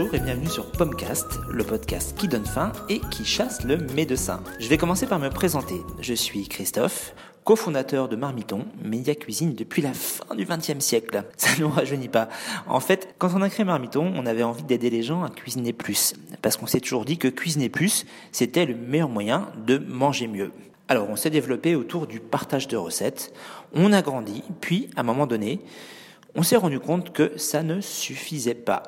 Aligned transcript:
Bonjour 0.00 0.14
et 0.14 0.20
bienvenue 0.20 0.48
sur 0.48 0.72
Pomcast, 0.72 1.26
le 1.50 1.62
podcast 1.62 2.16
qui 2.16 2.26
donne 2.26 2.46
faim 2.46 2.72
et 2.88 3.00
qui 3.10 3.22
chasse 3.26 3.64
le 3.64 3.76
médecin. 3.76 4.42
Je 4.58 4.66
vais 4.66 4.78
commencer 4.78 5.06
par 5.06 5.18
me 5.18 5.28
présenter. 5.28 5.74
Je 6.00 6.14
suis 6.14 6.48
Christophe, 6.48 7.14
cofondateur 7.44 8.08
de 8.08 8.16
Marmiton, 8.16 8.64
média 8.82 9.14
cuisine 9.14 9.54
depuis 9.54 9.82
la 9.82 9.92
fin 9.92 10.34
du 10.34 10.46
XXe 10.46 10.78
siècle. 10.78 11.24
Ça 11.36 11.50
ne 11.54 11.64
nous 11.64 11.68
rajeunit 11.68 12.08
pas. 12.08 12.30
En 12.66 12.80
fait, 12.80 13.14
quand 13.18 13.34
on 13.34 13.42
a 13.42 13.50
créé 13.50 13.66
Marmiton, 13.66 14.10
on 14.16 14.24
avait 14.24 14.42
envie 14.42 14.62
d'aider 14.62 14.88
les 14.88 15.02
gens 15.02 15.22
à 15.22 15.28
cuisiner 15.28 15.74
plus. 15.74 16.14
Parce 16.40 16.56
qu'on 16.56 16.66
s'est 16.66 16.80
toujours 16.80 17.04
dit 17.04 17.18
que 17.18 17.28
cuisiner 17.28 17.68
plus, 17.68 18.06
c'était 18.32 18.64
le 18.64 18.76
meilleur 18.76 19.10
moyen 19.10 19.50
de 19.66 19.76
manger 19.76 20.28
mieux. 20.28 20.50
Alors 20.88 21.10
on 21.10 21.16
s'est 21.16 21.28
développé 21.28 21.74
autour 21.74 22.06
du 22.06 22.20
partage 22.20 22.68
de 22.68 22.78
recettes, 22.78 23.34
on 23.74 23.92
a 23.92 24.00
grandi, 24.00 24.44
puis 24.62 24.88
à 24.96 25.00
un 25.00 25.04
moment 25.04 25.26
donné, 25.26 25.60
on 26.34 26.42
s'est 26.42 26.56
rendu 26.56 26.80
compte 26.80 27.12
que 27.12 27.36
ça 27.36 27.62
ne 27.62 27.82
suffisait 27.82 28.54
pas. 28.54 28.82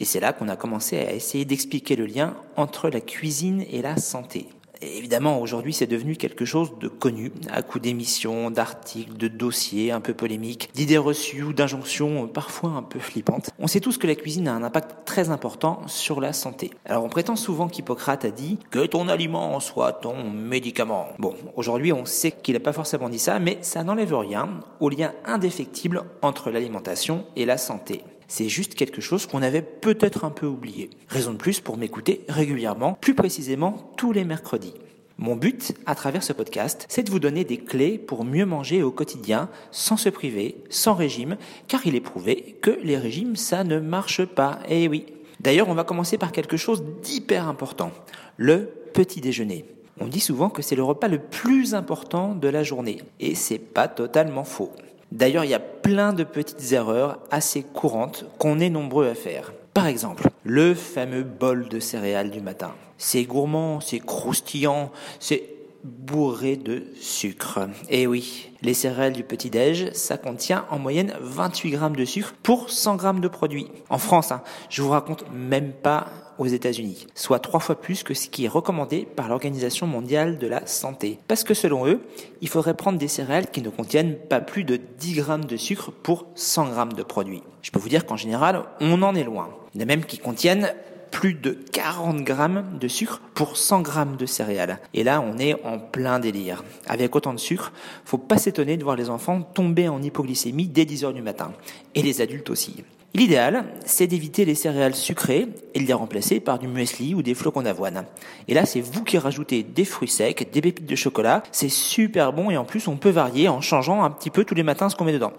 Et 0.00 0.04
c'est 0.04 0.20
là 0.20 0.32
qu'on 0.32 0.48
a 0.48 0.56
commencé 0.56 0.98
à 0.98 1.12
essayer 1.12 1.44
d'expliquer 1.44 1.96
le 1.96 2.06
lien 2.06 2.36
entre 2.56 2.88
la 2.88 3.00
cuisine 3.00 3.64
et 3.70 3.82
la 3.82 3.96
santé 3.96 4.48
évidemment, 4.80 5.40
aujourd'hui, 5.40 5.72
c'est 5.72 5.86
devenu 5.86 6.16
quelque 6.16 6.44
chose 6.44 6.72
de 6.80 6.88
connu, 6.88 7.32
à 7.50 7.62
coup 7.62 7.78
d'émissions, 7.78 8.50
d'articles, 8.50 9.16
de 9.16 9.28
dossiers 9.28 9.90
un 9.90 10.00
peu 10.00 10.14
polémiques, 10.14 10.70
d'idées 10.74 10.98
reçues 10.98 11.42
ou 11.42 11.52
d'injonctions 11.52 12.26
parfois 12.28 12.70
un 12.70 12.82
peu 12.82 12.98
flippantes. 12.98 13.50
On 13.58 13.66
sait 13.66 13.80
tous 13.80 13.98
que 13.98 14.06
la 14.06 14.14
cuisine 14.14 14.48
a 14.48 14.54
un 14.54 14.62
impact 14.62 15.04
très 15.04 15.30
important 15.30 15.82
sur 15.86 16.20
la 16.20 16.32
santé. 16.32 16.70
Alors, 16.84 17.04
on 17.04 17.08
prétend 17.08 17.36
souvent 17.36 17.68
qu'Hippocrate 17.68 18.24
a 18.24 18.30
dit 18.30 18.58
que 18.70 18.86
ton 18.86 19.08
aliment 19.08 19.58
soit 19.60 19.92
ton 19.92 20.30
médicament. 20.30 21.08
Bon, 21.18 21.34
aujourd'hui, 21.56 21.92
on 21.92 22.04
sait 22.04 22.32
qu'il 22.32 22.54
n'a 22.54 22.60
pas 22.60 22.72
forcément 22.72 23.08
dit 23.08 23.18
ça, 23.18 23.38
mais 23.38 23.58
ça 23.62 23.84
n'enlève 23.84 24.14
rien 24.14 24.48
au 24.80 24.88
lien 24.88 25.12
indéfectible 25.24 26.02
entre 26.22 26.50
l'alimentation 26.50 27.24
et 27.36 27.44
la 27.44 27.58
santé. 27.58 28.02
C'est 28.30 28.50
juste 28.50 28.74
quelque 28.74 29.00
chose 29.00 29.26
qu'on 29.26 29.40
avait 29.40 29.62
peut-être 29.62 30.26
un 30.26 30.30
peu 30.30 30.46
oublié. 30.46 30.90
Raison 31.08 31.32
de 31.32 31.38
plus 31.38 31.60
pour 31.60 31.78
m'écouter 31.78 32.26
régulièrement, 32.28 32.92
plus 32.92 33.14
précisément 33.14 33.90
tous 33.96 34.12
les 34.12 34.24
mercredis. 34.24 34.74
Mon 35.16 35.34
but, 35.34 35.72
à 35.86 35.94
travers 35.94 36.22
ce 36.22 36.34
podcast, 36.34 36.84
c'est 36.90 37.02
de 37.02 37.10
vous 37.10 37.18
donner 37.18 37.44
des 37.44 37.56
clés 37.56 37.96
pour 37.96 38.26
mieux 38.26 38.44
manger 38.44 38.82
au 38.82 38.90
quotidien, 38.90 39.48
sans 39.70 39.96
se 39.96 40.10
priver, 40.10 40.62
sans 40.68 40.94
régime, 40.94 41.38
car 41.68 41.86
il 41.86 41.96
est 41.96 42.00
prouvé 42.00 42.58
que 42.60 42.78
les 42.84 42.98
régimes, 42.98 43.34
ça 43.34 43.64
ne 43.64 43.80
marche 43.80 44.24
pas. 44.26 44.60
Eh 44.68 44.88
oui. 44.88 45.06
D'ailleurs, 45.40 45.70
on 45.70 45.74
va 45.74 45.84
commencer 45.84 46.18
par 46.18 46.30
quelque 46.30 46.58
chose 46.58 46.84
d'hyper 47.02 47.48
important, 47.48 47.92
le 48.36 48.68
petit 48.92 49.22
déjeuner. 49.22 49.64
On 50.00 50.06
dit 50.06 50.20
souvent 50.20 50.50
que 50.50 50.62
c'est 50.62 50.76
le 50.76 50.84
repas 50.84 51.08
le 51.08 51.18
plus 51.18 51.74
important 51.74 52.34
de 52.34 52.48
la 52.48 52.62
journée, 52.62 53.00
et 53.20 53.34
c'est 53.34 53.58
pas 53.58 53.88
totalement 53.88 54.44
faux. 54.44 54.70
D'ailleurs, 55.12 55.44
il 55.44 55.50
y 55.50 55.54
a 55.54 55.60
plein 55.60 56.12
de 56.12 56.24
petites 56.24 56.72
erreurs 56.72 57.18
assez 57.30 57.62
courantes 57.62 58.26
qu'on 58.38 58.60
est 58.60 58.70
nombreux 58.70 59.08
à 59.08 59.14
faire. 59.14 59.52
Par 59.74 59.86
exemple, 59.86 60.28
le 60.44 60.74
fameux 60.74 61.22
bol 61.22 61.68
de 61.68 61.80
céréales 61.80 62.30
du 62.30 62.40
matin. 62.40 62.74
C'est 62.98 63.24
gourmand, 63.24 63.80
c'est 63.80 64.00
croustillant, 64.00 64.90
c'est 65.20 65.57
bourré 65.84 66.56
de 66.56 66.84
sucre. 67.00 67.60
Et 67.88 68.02
eh 68.02 68.06
oui, 68.06 68.50
les 68.62 68.74
céréales 68.74 69.12
du 69.12 69.24
petit-déj, 69.24 69.92
ça 69.92 70.18
contient 70.18 70.66
en 70.70 70.78
moyenne 70.78 71.14
28 71.20 71.70
grammes 71.70 71.96
de 71.96 72.04
sucre 72.04 72.34
pour 72.42 72.70
100 72.70 72.96
grammes 72.96 73.20
de 73.20 73.28
produits. 73.28 73.68
En 73.88 73.98
France, 73.98 74.32
hein, 74.32 74.42
je 74.68 74.82
vous 74.82 74.90
raconte 74.90 75.24
même 75.32 75.72
pas 75.72 76.08
aux 76.38 76.46
États-Unis, 76.46 77.06
soit 77.14 77.40
trois 77.40 77.60
fois 77.60 77.80
plus 77.80 78.02
que 78.02 78.14
ce 78.14 78.28
qui 78.28 78.44
est 78.44 78.48
recommandé 78.48 79.06
par 79.16 79.28
l'Organisation 79.28 79.86
mondiale 79.86 80.38
de 80.38 80.46
la 80.46 80.66
santé. 80.66 81.18
Parce 81.26 81.44
que 81.44 81.54
selon 81.54 81.86
eux, 81.86 82.00
il 82.40 82.48
faudrait 82.48 82.74
prendre 82.76 82.98
des 82.98 83.08
céréales 83.08 83.50
qui 83.50 83.60
ne 83.60 83.70
contiennent 83.70 84.16
pas 84.16 84.40
plus 84.40 84.64
de 84.64 84.76
10 84.76 85.14
grammes 85.14 85.44
de 85.44 85.56
sucre 85.56 85.90
pour 85.90 86.26
100 86.36 86.70
grammes 86.70 86.92
de 86.92 87.02
produits. 87.02 87.42
Je 87.62 87.70
peux 87.70 87.80
vous 87.80 87.88
dire 87.88 88.06
qu'en 88.06 88.16
général, 88.16 88.64
on 88.80 89.02
en 89.02 89.14
est 89.14 89.24
loin. 89.24 89.50
Il 89.74 89.82
y 89.82 89.84
même 89.84 90.04
qui 90.04 90.18
contiennent 90.18 90.72
plus 91.10 91.34
de 91.34 91.52
40 91.72 92.22
grammes 92.22 92.78
de 92.80 92.88
sucre 92.88 93.20
pour 93.34 93.56
100 93.56 93.82
grammes 93.82 94.16
de 94.16 94.26
céréales. 94.26 94.78
Et 94.94 95.04
là, 95.04 95.20
on 95.20 95.38
est 95.38 95.54
en 95.64 95.78
plein 95.78 96.18
délire. 96.18 96.64
Avec 96.86 97.14
autant 97.16 97.34
de 97.34 97.38
sucre, 97.38 97.72
faut 98.04 98.18
pas 98.18 98.38
s'étonner 98.38 98.76
de 98.76 98.84
voir 98.84 98.96
les 98.96 99.10
enfants 99.10 99.42
tomber 99.42 99.88
en 99.88 100.02
hypoglycémie 100.02 100.68
dès 100.68 100.84
10 100.84 101.04
heures 101.04 101.12
du 101.12 101.22
matin. 101.22 101.52
Et 101.94 102.02
les 102.02 102.20
adultes 102.20 102.50
aussi. 102.50 102.84
L'idéal, 103.14 103.64
c'est 103.86 104.06
d'éviter 104.06 104.44
les 104.44 104.54
céréales 104.54 104.94
sucrées 104.94 105.48
et 105.74 105.80
de 105.80 105.86
les 105.86 105.92
remplacer 105.94 106.40
par 106.40 106.58
du 106.58 106.68
muesli 106.68 107.14
ou 107.14 107.22
des 107.22 107.34
flocons 107.34 107.62
d'avoine. 107.62 108.04
Et 108.48 108.54
là, 108.54 108.66
c'est 108.66 108.82
vous 108.82 109.02
qui 109.02 109.16
rajoutez 109.16 109.62
des 109.62 109.86
fruits 109.86 110.08
secs, 110.08 110.46
des 110.52 110.60
pépites 110.60 110.86
de 110.86 110.94
chocolat. 110.94 111.42
C'est 111.50 111.70
super 111.70 112.34
bon 112.34 112.50
et 112.50 112.58
en 112.58 112.64
plus, 112.64 112.86
on 112.86 112.96
peut 112.96 113.10
varier 113.10 113.48
en 113.48 113.62
changeant 113.62 114.04
un 114.04 114.10
petit 114.10 114.30
peu 114.30 114.44
tous 114.44 114.54
les 114.54 114.62
matins 114.62 114.90
ce 114.90 114.94
qu'on 114.94 115.04
met 115.04 115.12
dedans. 115.12 115.32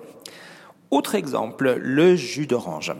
Autre 0.90 1.14
exemple, 1.14 1.78
le 1.80 2.16
jus 2.16 2.48
d'orange. 2.48 2.92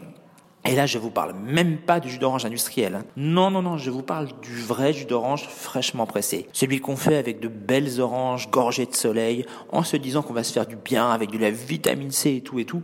Et 0.66 0.76
là, 0.76 0.86
je 0.86 0.98
vous 0.98 1.10
parle 1.10 1.34
même 1.34 1.78
pas 1.78 2.00
du 2.00 2.10
jus 2.10 2.20
d'orange 2.20 2.46
industriel. 2.46 2.96
Hein. 2.96 3.06
Non, 3.16 3.50
non, 3.50 3.62
non, 3.62 3.78
je 3.78 3.90
vous 3.90 4.04
parle 4.04 4.28
du 4.42 4.56
vrai 4.56 4.94
jus 4.94 5.06
d'orange 5.06 5.48
fraîchement 5.48 6.06
pressé. 6.06 6.48
Celui 6.52 6.80
qu'on 6.80 6.98
fait 6.98 7.16
avec 7.16 7.40
de 7.40 7.48
belles 7.48 8.02
oranges 8.02 8.50
gorgées 8.52 8.86
de 8.86 8.96
soleil, 8.96 9.46
en 9.72 9.84
se 9.84 9.98
disant 9.98 10.22
qu'on 10.22 10.34
va 10.34 10.44
se 10.44 10.54
faire 10.54 10.68
du 10.68 10.76
bien 10.76 11.10
avec 11.10 11.32
de 11.32 11.38
la 11.38 11.50
vitamine 11.50 12.12
C 12.12 12.36
et 12.36 12.42
tout 12.42 12.60
et 12.60 12.66
tout 12.66 12.84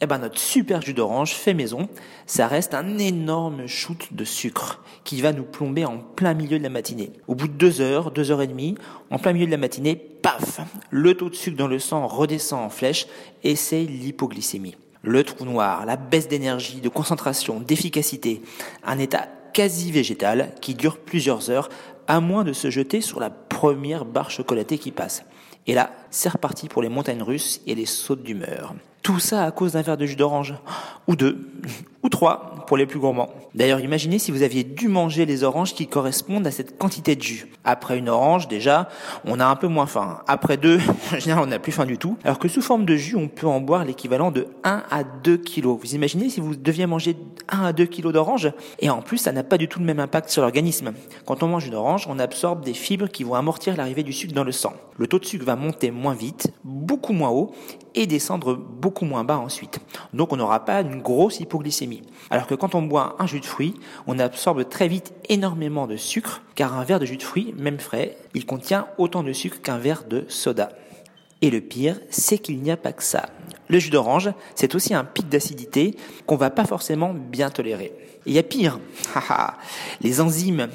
eh 0.00 0.06
ben 0.06 0.18
notre 0.18 0.38
super 0.38 0.80
jus 0.80 0.94
d'orange 0.94 1.34
fait 1.34 1.52
maison, 1.52 1.88
ça 2.26 2.46
reste 2.46 2.74
un 2.74 2.98
énorme 2.98 3.66
shoot 3.66 4.08
de 4.12 4.24
sucre 4.24 4.82
qui 5.04 5.20
va 5.20 5.32
nous 5.32 5.44
plomber 5.44 5.84
en 5.84 5.98
plein 5.98 6.32
milieu 6.32 6.58
de 6.58 6.62
la 6.62 6.70
matinée. 6.70 7.12
Au 7.28 7.34
bout 7.34 7.48
de 7.48 7.52
deux 7.52 7.80
heures, 7.82 8.10
deux 8.10 8.30
heures 8.30 8.42
et 8.42 8.46
demie, 8.46 8.76
en 9.10 9.18
plein 9.18 9.34
milieu 9.34 9.46
de 9.46 9.50
la 9.50 9.58
matinée, 9.58 9.96
paf, 9.96 10.60
le 10.90 11.14
taux 11.14 11.28
de 11.28 11.34
sucre 11.34 11.56
dans 11.56 11.66
le 11.66 11.78
sang 11.78 12.06
redescend 12.06 12.64
en 12.64 12.70
flèche 12.70 13.06
et 13.44 13.56
c'est 13.56 13.82
l'hypoglycémie. 13.82 14.76
Le 15.02 15.24
trou 15.24 15.44
noir, 15.44 15.86
la 15.86 15.96
baisse 15.96 16.28
d'énergie, 16.28 16.80
de 16.80 16.88
concentration, 16.88 17.60
d'efficacité, 17.60 18.42
un 18.84 18.98
état 18.98 19.28
quasi 19.52 19.90
végétal 19.90 20.52
qui 20.60 20.74
dure 20.74 20.98
plusieurs 20.98 21.50
heures 21.50 21.68
à 22.06 22.20
moins 22.20 22.44
de 22.44 22.52
se 22.52 22.70
jeter 22.70 23.00
sur 23.00 23.20
la 23.20 23.30
première 23.30 24.04
barre 24.04 24.30
chocolatée 24.30 24.78
qui 24.78 24.90
passe. 24.90 25.24
Et 25.66 25.74
là, 25.74 25.90
c'est 26.10 26.28
reparti 26.28 26.68
pour 26.68 26.82
les 26.82 26.88
montagnes 26.88 27.22
russes 27.22 27.60
et 27.66 27.74
les 27.74 27.86
sautes 27.86 28.22
d'humeur. 28.22 28.74
Tout 29.02 29.18
ça 29.18 29.44
à 29.44 29.50
cause 29.50 29.72
d'un 29.72 29.82
verre 29.82 29.96
de 29.96 30.06
jus 30.06 30.16
d'orange. 30.16 30.54
Ou 31.06 31.16
deux. 31.16 31.48
Ou 32.02 32.08
trois 32.08 32.49
pour 32.70 32.76
les 32.76 32.86
plus 32.86 33.00
gourmands. 33.00 33.30
D'ailleurs, 33.52 33.80
imaginez 33.80 34.20
si 34.20 34.30
vous 34.30 34.44
aviez 34.44 34.62
dû 34.62 34.86
manger 34.86 35.26
les 35.26 35.42
oranges 35.42 35.74
qui 35.74 35.88
correspondent 35.88 36.46
à 36.46 36.52
cette 36.52 36.78
quantité 36.78 37.16
de 37.16 37.20
jus. 37.20 37.48
Après 37.64 37.98
une 37.98 38.08
orange, 38.08 38.46
déjà, 38.46 38.88
on 39.24 39.40
a 39.40 39.44
un 39.44 39.56
peu 39.56 39.66
moins 39.66 39.86
faim. 39.86 40.20
Après 40.28 40.56
deux, 40.56 40.78
en 41.12 41.18
général, 41.18 41.42
on 41.42 41.48
n'a 41.48 41.58
plus 41.58 41.72
faim 41.72 41.84
du 41.84 41.98
tout. 41.98 42.16
Alors 42.22 42.38
que 42.38 42.46
sous 42.46 42.62
forme 42.62 42.84
de 42.84 42.94
jus, 42.94 43.16
on 43.16 43.26
peut 43.26 43.48
en 43.48 43.60
boire 43.60 43.84
l'équivalent 43.84 44.30
de 44.30 44.46
1 44.62 44.84
à 44.88 45.02
2 45.02 45.36
kilos. 45.38 45.80
Vous 45.82 45.96
imaginez 45.96 46.30
si 46.30 46.38
vous 46.38 46.54
deviez 46.54 46.86
manger 46.86 47.16
1 47.48 47.64
à 47.64 47.72
2 47.72 47.86
kilos 47.86 48.12
d'orange 48.12 48.52
Et 48.78 48.88
en 48.88 49.02
plus, 49.02 49.18
ça 49.18 49.32
n'a 49.32 49.42
pas 49.42 49.58
du 49.58 49.66
tout 49.66 49.80
le 49.80 49.84
même 49.84 49.98
impact 49.98 50.30
sur 50.30 50.42
l'organisme. 50.42 50.92
Quand 51.26 51.42
on 51.42 51.48
mange 51.48 51.66
une 51.66 51.74
orange, 51.74 52.06
on 52.08 52.20
absorbe 52.20 52.64
des 52.64 52.74
fibres 52.74 53.08
qui 53.08 53.24
vont 53.24 53.34
amortir 53.34 53.76
l'arrivée 53.76 54.04
du 54.04 54.12
sucre 54.12 54.32
dans 54.32 54.44
le 54.44 54.52
sang. 54.52 54.74
Le 54.96 55.08
taux 55.08 55.18
de 55.18 55.24
sucre 55.24 55.44
va 55.44 55.56
monter 55.56 55.90
moins 55.90 56.14
vite, 56.14 56.52
beaucoup 56.62 57.14
moins 57.14 57.30
haut, 57.30 57.50
et 57.94 58.06
descendre 58.06 58.54
beaucoup 58.54 59.04
moins 59.04 59.24
bas 59.24 59.38
ensuite. 59.38 59.80
Donc 60.12 60.32
on 60.32 60.36
n'aura 60.36 60.64
pas 60.64 60.80
une 60.80 61.00
grosse 61.00 61.40
hypoglycémie. 61.40 62.02
Alors 62.30 62.46
que 62.46 62.54
quand 62.54 62.74
on 62.74 62.82
boit 62.82 63.16
un 63.18 63.26
jus 63.26 63.40
de 63.40 63.46
fruits, 63.46 63.74
on 64.06 64.18
absorbe 64.18 64.68
très 64.68 64.88
vite 64.88 65.12
énormément 65.28 65.86
de 65.86 65.96
sucre, 65.96 66.42
car 66.54 66.76
un 66.78 66.84
verre 66.84 67.00
de 67.00 67.06
jus 67.06 67.16
de 67.16 67.22
fruits, 67.22 67.54
même 67.56 67.80
frais, 67.80 68.16
il 68.34 68.46
contient 68.46 68.86
autant 68.98 69.22
de 69.22 69.32
sucre 69.32 69.60
qu'un 69.60 69.78
verre 69.78 70.04
de 70.04 70.24
soda. 70.28 70.70
Et 71.42 71.50
le 71.50 71.60
pire, 71.60 71.98
c'est 72.10 72.38
qu'il 72.38 72.60
n'y 72.60 72.70
a 72.70 72.76
pas 72.76 72.92
que 72.92 73.02
ça. 73.02 73.30
Le 73.70 73.78
jus 73.78 73.90
d'orange, 73.90 74.30
c'est 74.56 74.74
aussi 74.74 74.94
un 74.94 75.04
pic 75.04 75.28
d'acidité 75.28 75.96
qu'on 76.26 76.36
va 76.36 76.50
pas 76.50 76.64
forcément 76.64 77.14
bien 77.14 77.50
tolérer. 77.50 77.92
Et 78.26 78.30
il 78.30 78.32
y 78.34 78.38
a 78.38 78.42
pire. 78.42 78.80
les 80.00 80.20
enzymes 80.20 80.68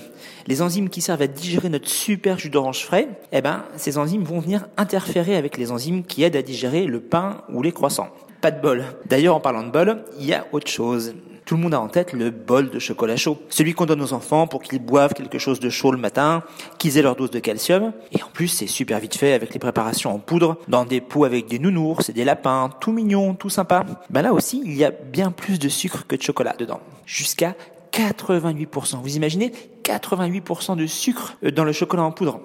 les 0.47 0.61
enzymes 0.61 0.89
qui 0.89 1.01
servent 1.01 1.23
à 1.23 1.27
digérer 1.27 1.69
notre 1.69 1.89
super 1.89 2.37
jus 2.37 2.51
d'orange 2.51 2.85
frais, 2.85 3.09
eh 3.31 3.41
ben, 3.41 3.65
ces 3.77 3.97
enzymes 3.97 4.23
vont 4.23 4.39
venir 4.39 4.67
interférer 4.77 5.35
avec 5.35 5.57
les 5.57 5.71
enzymes 5.71 6.03
qui 6.03 6.21
aident 6.21 6.35
à 6.35 6.43
digérer 6.43 6.85
le 6.85 6.99
pain 6.99 7.41
ou 7.49 7.63
les 7.63 7.71
croissants. 7.71 8.09
De 8.51 8.61
bol. 8.61 8.83
D'ailleurs, 9.07 9.35
en 9.35 9.39
parlant 9.39 9.63
de 9.63 9.71
bol, 9.71 10.03
il 10.19 10.25
y 10.25 10.33
a 10.33 10.45
autre 10.51 10.69
chose. 10.69 11.15
Tout 11.45 11.55
le 11.55 11.61
monde 11.61 11.73
a 11.73 11.79
en 11.79 11.87
tête 11.87 12.13
le 12.13 12.29
bol 12.29 12.69
de 12.69 12.77
chocolat 12.77 13.17
chaud. 13.17 13.39
Celui 13.49 13.73
qu'on 13.73 13.87
donne 13.87 14.01
aux 14.01 14.13
enfants 14.13 14.45
pour 14.45 14.61
qu'ils 14.61 14.79
boivent 14.79 15.13
quelque 15.13 15.39
chose 15.39 15.59
de 15.59 15.69
chaud 15.69 15.91
le 15.91 15.97
matin, 15.97 16.43
qu'ils 16.77 16.99
aient 16.99 17.01
leur 17.01 17.15
dose 17.15 17.31
de 17.31 17.39
calcium. 17.39 17.91
Et 18.11 18.21
en 18.21 18.27
plus, 18.31 18.47
c'est 18.47 18.67
super 18.67 18.99
vite 18.99 19.15
fait 19.15 19.33
avec 19.33 19.51
les 19.51 19.59
préparations 19.59 20.13
en 20.13 20.19
poudre, 20.19 20.57
dans 20.67 20.85
des 20.85 21.01
pots 21.01 21.23
avec 21.23 21.47
des 21.47 21.57
nounours 21.57 22.09
et 22.09 22.13
des 22.13 22.23
lapins, 22.23 22.69
tout 22.79 22.91
mignon, 22.91 23.33
tout 23.33 23.49
sympa. 23.49 23.83
Ben 24.11 24.21
là 24.21 24.31
aussi, 24.31 24.61
il 24.63 24.75
y 24.75 24.85
a 24.85 24.91
bien 24.91 25.31
plus 25.31 25.57
de 25.57 25.69
sucre 25.69 26.05
que 26.07 26.15
de 26.15 26.21
chocolat 26.21 26.55
dedans. 26.57 26.81
Jusqu'à 27.07 27.55
88%. 27.93 29.01
Vous 29.01 29.15
imaginez 29.15 29.53
88% 29.83 30.75
de 30.75 30.85
sucre 30.85 31.37
dans 31.41 31.63
le 31.63 31.71
chocolat 31.71 32.03
en 32.03 32.11
poudre. 32.11 32.41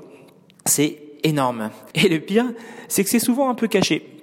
C'est 0.65 0.99
énorme. 1.25 1.71
Et 1.95 2.09
le 2.09 2.21
pire, 2.21 2.47
c'est 2.89 3.05
que 3.05 3.11
c'est 3.11 3.19
souvent 3.19 3.51
un 3.51 3.55
peu 3.55 3.67
caché. 3.67 4.20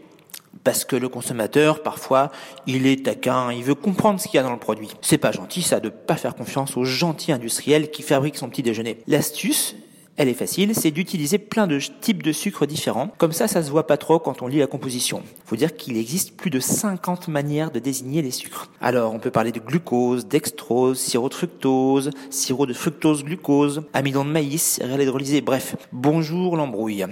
Parce 0.67 0.83
que 0.83 0.97
le 0.97 1.07
consommateur, 1.07 1.81
parfois, 1.81 2.29
il 2.65 2.87
est 2.87 3.05
taquin, 3.05 3.53
il 3.53 3.63
veut 3.63 3.73
comprendre 3.73 4.19
ce 4.19 4.27
qu'il 4.27 4.35
y 4.35 4.39
a 4.39 4.43
dans 4.43 4.51
le 4.51 4.59
produit. 4.59 4.89
C'est 5.01 5.17
pas 5.17 5.31
gentil, 5.31 5.61
ça, 5.61 5.79
de 5.79 5.87
pas 5.87 6.17
faire 6.17 6.35
confiance 6.35 6.75
aux 6.75 6.83
gentils 6.83 7.31
industriels 7.31 7.89
qui 7.89 8.01
fabriquent 8.01 8.35
son 8.35 8.49
petit 8.49 8.63
déjeuner. 8.63 8.97
L'astuce, 9.07 9.77
elle 10.17 10.27
est 10.27 10.33
facile, 10.33 10.75
c'est 10.75 10.91
d'utiliser 10.91 11.37
plein 11.37 11.67
de 11.67 11.79
types 12.01 12.21
de 12.21 12.33
sucres 12.33 12.67
différents. 12.67 13.13
Comme 13.17 13.31
ça, 13.31 13.47
ça 13.47 13.63
se 13.63 13.71
voit 13.71 13.87
pas 13.87 13.95
trop 13.95 14.19
quand 14.19 14.41
on 14.41 14.47
lit 14.47 14.59
la 14.59 14.67
composition. 14.67 15.23
Faut 15.45 15.55
dire 15.55 15.73
qu'il 15.77 15.95
existe 15.95 16.35
plus 16.35 16.49
de 16.49 16.59
50 16.59 17.29
manières 17.29 17.71
de 17.71 17.79
désigner 17.79 18.21
les 18.21 18.31
sucres. 18.31 18.69
Alors, 18.81 19.13
on 19.13 19.19
peut 19.19 19.31
parler 19.31 19.53
de 19.53 19.61
glucose, 19.61 20.27
dextrose, 20.27 20.99
sirop 20.99 21.29
de 21.29 21.33
fructose, 21.33 22.09
sirop 22.29 22.65
de 22.65 22.73
fructose 22.73 23.23
glucose, 23.23 23.83
amidon 23.93 24.25
de 24.25 24.31
maïs, 24.31 24.61
céréales 24.61 25.03
hydrolysées, 25.03 25.39
bref. 25.39 25.77
Bonjour 25.93 26.57
l'embrouille. 26.57 27.05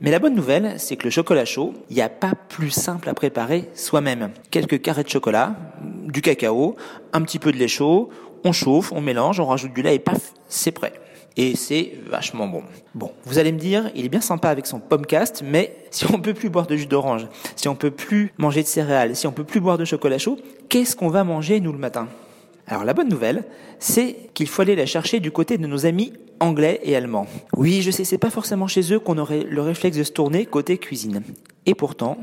Mais 0.00 0.12
la 0.12 0.20
bonne 0.20 0.34
nouvelle, 0.34 0.74
c'est 0.78 0.96
que 0.96 1.04
le 1.04 1.10
chocolat 1.10 1.44
chaud, 1.44 1.74
il 1.90 1.96
n'y 1.96 2.02
a 2.02 2.08
pas 2.08 2.34
plus 2.48 2.70
simple 2.70 3.08
à 3.08 3.14
préparer 3.14 3.68
soi-même. 3.74 4.30
Quelques 4.50 4.80
carrés 4.80 5.02
de 5.02 5.08
chocolat, 5.08 5.56
du 6.04 6.22
cacao, 6.22 6.76
un 7.12 7.22
petit 7.22 7.40
peu 7.40 7.50
de 7.50 7.56
lait 7.56 7.66
chaud, 7.66 8.10
on 8.44 8.52
chauffe, 8.52 8.92
on 8.92 9.00
mélange, 9.00 9.40
on 9.40 9.46
rajoute 9.46 9.72
du 9.72 9.82
lait 9.82 9.96
et 9.96 9.98
paf, 9.98 10.32
c'est 10.48 10.70
prêt 10.70 10.92
et 11.36 11.54
c'est 11.54 11.92
vachement 12.10 12.48
bon. 12.48 12.62
Bon, 12.94 13.12
vous 13.24 13.38
allez 13.38 13.52
me 13.52 13.58
dire, 13.58 13.90
il 13.94 14.04
est 14.04 14.08
bien 14.08 14.20
sympa 14.20 14.50
avec 14.50 14.66
son 14.66 14.80
pomcast, 14.80 15.42
mais 15.44 15.74
si 15.90 16.04
on 16.12 16.20
peut 16.20 16.34
plus 16.34 16.50
boire 16.50 16.66
de 16.66 16.76
jus 16.76 16.86
d'orange, 16.86 17.28
si 17.54 17.68
on 17.68 17.76
peut 17.76 17.92
plus 17.92 18.32
manger 18.38 18.62
de 18.62 18.68
céréales, 18.68 19.14
si 19.14 19.26
on 19.26 19.32
peut 19.32 19.44
plus 19.44 19.60
boire 19.60 19.78
de 19.78 19.84
chocolat 19.84 20.18
chaud, 20.18 20.38
qu'est-ce 20.68 20.96
qu'on 20.96 21.08
va 21.08 21.22
manger 21.22 21.60
nous 21.60 21.72
le 21.72 21.78
matin? 21.78 22.08
Alors 22.68 22.84
la 22.84 22.92
bonne 22.92 23.08
nouvelle, 23.08 23.44
c'est 23.78 24.30
qu'il 24.34 24.46
faut 24.46 24.62
aller 24.62 24.76
la 24.76 24.86
chercher 24.86 25.20
du 25.20 25.30
côté 25.30 25.56
de 25.58 25.66
nos 25.66 25.86
amis 25.86 26.12
anglais 26.38 26.80
et 26.84 26.94
allemands. 26.94 27.26
Oui, 27.56 27.82
je 27.82 27.90
sais, 27.90 28.04
c'est 28.04 28.18
pas 28.18 28.30
forcément 28.30 28.66
chez 28.66 28.92
eux 28.92 29.00
qu'on 29.00 29.18
aurait 29.18 29.44
le 29.44 29.62
réflexe 29.62 29.96
de 29.96 30.04
se 30.04 30.12
tourner 30.12 30.46
côté 30.46 30.78
cuisine. 30.78 31.22
Et 31.66 31.74
pourtant, 31.74 32.18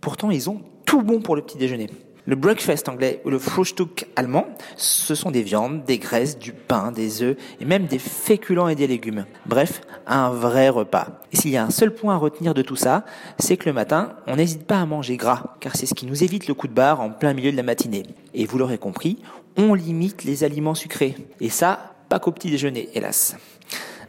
pourtant 0.00 0.30
ils 0.30 0.50
ont 0.50 0.60
tout 0.84 1.02
bon 1.02 1.20
pour 1.20 1.34
le 1.34 1.42
petit 1.42 1.58
déjeuner. 1.58 1.88
Le 2.28 2.34
breakfast 2.34 2.88
anglais 2.88 3.20
ou 3.24 3.30
le 3.30 3.38
Frühstück 3.38 4.08
allemand, 4.16 4.48
ce 4.76 5.14
sont 5.14 5.30
des 5.30 5.42
viandes, 5.42 5.84
des 5.84 5.98
graisses, 5.98 6.36
du 6.36 6.52
pain, 6.52 6.90
des 6.90 7.22
œufs 7.22 7.36
et 7.60 7.64
même 7.64 7.86
des 7.86 8.00
féculents 8.00 8.66
et 8.66 8.74
des 8.74 8.88
légumes. 8.88 9.26
Bref, 9.46 9.80
un 10.08 10.30
vrai 10.30 10.68
repas. 10.68 11.20
Et 11.30 11.36
s'il 11.36 11.52
y 11.52 11.56
a 11.56 11.64
un 11.64 11.70
seul 11.70 11.94
point 11.94 12.14
à 12.14 12.18
retenir 12.18 12.52
de 12.52 12.62
tout 12.62 12.74
ça, 12.74 13.04
c'est 13.38 13.56
que 13.56 13.68
le 13.68 13.72
matin, 13.72 14.16
on 14.26 14.34
n'hésite 14.34 14.66
pas 14.66 14.80
à 14.80 14.86
manger 14.86 15.16
gras, 15.16 15.54
car 15.60 15.76
c'est 15.76 15.86
ce 15.86 15.94
qui 15.94 16.04
nous 16.04 16.24
évite 16.24 16.48
le 16.48 16.54
coup 16.54 16.66
de 16.66 16.72
barre 16.72 17.00
en 17.00 17.10
plein 17.10 17.32
milieu 17.32 17.52
de 17.52 17.56
la 17.56 17.62
matinée. 17.62 18.02
Et 18.34 18.44
vous 18.44 18.58
l'aurez 18.58 18.78
compris, 18.78 19.18
on 19.56 19.74
limite 19.74 20.24
les 20.24 20.42
aliments 20.42 20.74
sucrés. 20.74 21.14
Et 21.40 21.48
ça, 21.48 21.94
pas 22.08 22.18
qu'au 22.18 22.32
petit 22.32 22.50
déjeuner, 22.50 22.88
hélas. 22.94 23.36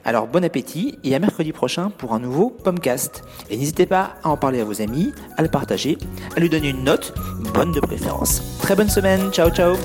Alors 0.07 0.25
bon 0.25 0.43
appétit 0.45 0.97
et 1.03 1.13
à 1.13 1.19
mercredi 1.19 1.51
prochain 1.51 1.91
pour 1.97 2.13
un 2.13 2.19
nouveau 2.19 2.49
Pomcast. 2.49 3.25
Et 3.49 3.57
n'hésitez 3.57 3.85
pas 3.85 4.15
à 4.23 4.29
en 4.29 4.37
parler 4.37 4.61
à 4.61 4.63
vos 4.63 4.81
amis, 4.81 5.11
à 5.35 5.41
le 5.41 5.49
partager, 5.49 5.97
à 6.35 6.39
lui 6.39 6.49
donner 6.49 6.69
une 6.69 6.85
note, 6.85 7.13
bonne 7.53 7.73
de 7.73 7.81
préférence. 7.81 8.41
Très 8.61 8.75
bonne 8.75 8.89
semaine, 8.89 9.29
ciao 9.31 9.49
ciao 9.49 9.75